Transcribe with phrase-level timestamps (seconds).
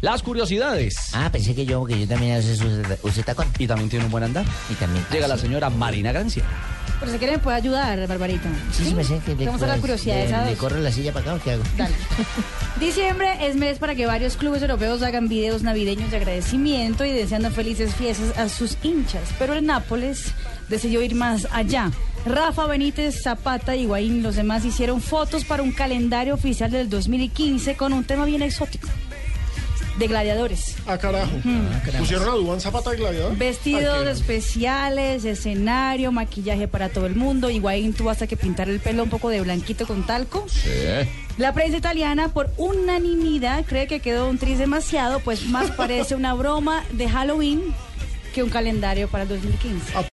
[0.00, 0.94] Las curiosidades.
[1.12, 2.38] Ah, pensé que yo, que yo también
[3.02, 3.48] use tacón.
[3.58, 4.44] Y también tiene un buen andar.
[4.70, 5.04] Y también.
[5.10, 5.42] Llega ah, la sí.
[5.42, 6.44] señora Marina Grancia.
[7.00, 8.48] Pero si quiere me puede ayudar, Barbarita.
[8.72, 10.30] Sí, sí, me sé que le, Vamos a las curiosidades.
[10.30, 10.50] le, ¿sabes?
[10.50, 11.62] le corro la silla para acá o qué hago.
[11.76, 11.94] Dale.
[12.80, 17.50] Diciembre es mes para que varios clubes europeos hagan videos navideños de agradecimiento y deseando
[17.50, 19.22] felices fiestas a sus hinchas.
[19.38, 20.32] Pero el Nápoles
[20.68, 21.90] decidió ir más allá.
[22.24, 27.76] Rafa Benítez, Zapata, Higuaín y los demás hicieron fotos para un calendario oficial del 2015
[27.76, 28.88] con un tema bien exótico.
[29.98, 30.76] De gladiadores.
[30.86, 31.32] Ah, carajo.
[31.98, 33.36] ¿Pusieron a Dubán Zapata de gladiador?
[33.36, 37.50] Vestidos Ay, especiales, escenario, maquillaje para todo el mundo.
[37.50, 40.46] Higuaín tuvo hasta que pintar el pelo un poco de blanquito con talco.
[41.36, 46.34] La prensa italiana, por unanimidad, cree que quedó un tris demasiado, pues más parece una
[46.34, 47.62] broma de Halloween
[48.34, 49.96] que un calendario para el 2015.